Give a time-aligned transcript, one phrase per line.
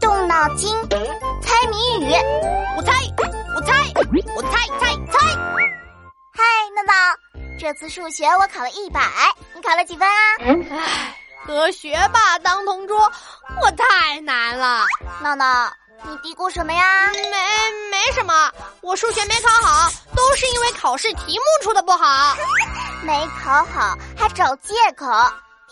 [0.00, 0.70] 动脑筋，
[1.42, 2.12] 猜谜语。
[2.76, 2.92] 我猜，
[3.54, 3.72] 我猜，
[4.36, 5.18] 我猜猜猜。
[6.32, 6.42] 嗨，
[6.74, 6.92] 闹闹，
[7.58, 9.00] 这次数学我考了一百，
[9.54, 10.14] 你考了几分啊？
[10.70, 11.14] 唉，
[11.46, 13.10] 和学霸当同桌，
[13.62, 14.84] 我太难了。
[15.22, 15.72] 闹闹，
[16.02, 17.10] 你嘀咕什么呀？
[17.12, 18.50] 没没什么，
[18.82, 22.34] 我数学没考好，都是因为考试题目出的不好。
[23.02, 25.06] 没考好还找借口。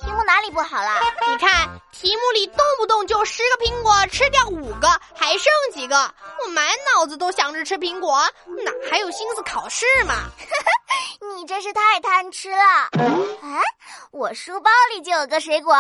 [0.03, 1.01] 题目哪里不好了？
[1.29, 6.13] 你看题目里动不动就十个苹果吃掉五个，还剩几个？
[6.45, 8.19] 我满脑子都想着吃苹果，
[8.65, 10.15] 哪还有心思考试嘛？
[11.37, 12.65] 你真是太贪吃了！
[12.65, 13.63] 啊，
[14.11, 15.75] 我书包里就有个水果，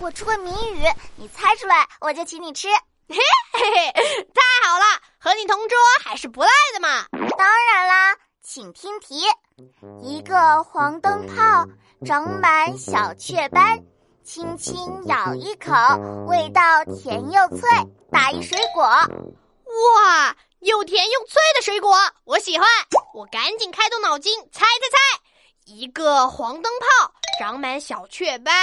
[0.00, 0.84] 我出个谜语，
[1.16, 2.68] 你猜出来我就请你吃。
[3.08, 3.18] 嘿
[3.52, 4.84] 嘿嘿，太好了，
[5.18, 6.48] 和你同桌还是不赖
[8.54, 9.22] 请听题：
[10.02, 11.66] 一个黄灯泡。
[12.04, 13.82] 长满小雀斑，
[14.22, 15.72] 轻轻咬一口，
[16.26, 17.66] 味道甜又脆。
[18.10, 22.68] 打一水果，哇，又甜又脆的水果，我喜欢。
[23.14, 25.22] 我赶紧开动脑筋猜猜猜，
[25.64, 28.54] 一个黄灯泡，长满小雀斑。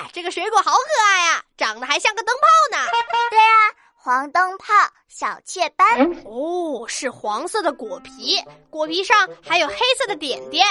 [0.00, 0.78] 哇，这个水果好可
[1.12, 2.86] 爱呀，长得还像个灯泡呢。
[3.30, 3.67] 对啊，
[4.08, 4.72] 黄灯泡，
[5.06, 5.86] 小雀斑。
[6.24, 10.66] 哦，是黄色的果皮，果皮上还有黑色的点点。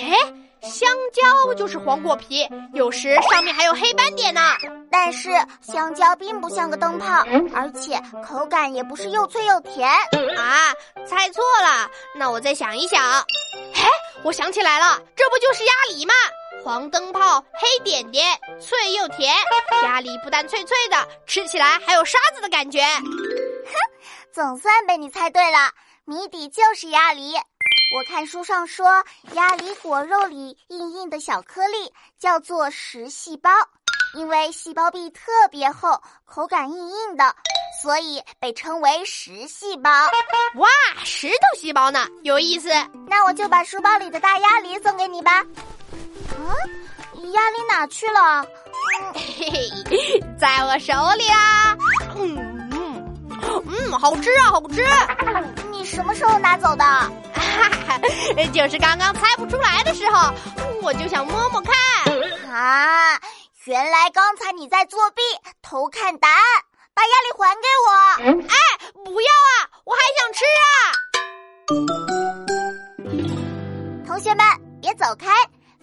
[0.00, 0.16] 哎。
[0.60, 4.40] 香蕉就是黄果皮，有时上面还有黑斑点呢。
[4.90, 5.28] 但是
[5.60, 7.22] 香蕉并不像个灯泡，
[7.54, 9.86] 而且口感也不是又脆又甜
[10.38, 10.72] 啊！
[11.06, 12.98] 猜错了，那我再想一想。
[13.74, 13.86] 哎，
[14.24, 16.14] 我想起来了，这不就是鸭梨吗？
[16.62, 19.34] 黄灯泡，黑点点，脆又甜。
[19.82, 22.82] 鸭梨不但脆脆的，吃起来还有沙子的感觉。
[22.82, 23.74] 哼，
[24.32, 25.70] 总算被你猜对了，
[26.04, 27.34] 谜底就是鸭梨。
[27.34, 33.50] 我看书上说，鸭梨果肉里硬硬的小颗粒叫做实细胞，
[34.14, 37.36] 因为细胞壁特别厚，口感硬硬的，
[37.82, 39.90] 所以被称为实细胞。
[40.56, 40.68] 哇，
[41.04, 42.70] 石头细胞呢，有意思。
[43.06, 45.44] 那我就把书包里的大鸭梨送给你吧。
[46.32, 48.46] 嗯，鸭梨哪去了？
[49.14, 49.50] 嘿
[49.90, 51.76] 嘿，在我手里啦。
[52.16, 53.04] 嗯嗯
[53.66, 54.86] 嗯，好吃啊，好吃。
[55.70, 56.84] 你什么时候拿走的？
[56.84, 57.10] 哈
[57.86, 58.00] 哈，
[58.52, 60.32] 就是刚刚猜不出来的时候，
[60.82, 61.74] 我就想摸摸看。
[62.50, 63.20] 啊，
[63.64, 65.22] 原来刚才你在作弊，
[65.62, 66.38] 偷看答案，
[66.94, 67.90] 把鸭梨还给我。
[68.48, 68.56] 哎，
[69.04, 70.72] 不要啊，我还想吃啊！
[74.06, 74.46] 同学们，
[74.80, 75.28] 别走开，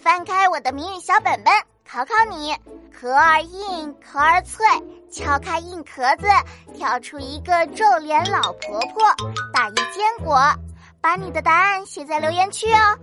[0.01, 1.53] 翻开我的谜语小本本，
[1.87, 2.55] 考考你：
[2.91, 4.65] 壳儿硬，壳儿脆，
[5.11, 6.27] 敲开硬壳子，
[6.75, 9.03] 跳出一个皱脸老婆婆，
[9.53, 10.41] 打一坚果。
[10.99, 12.97] 把你的答案写在留言区哦。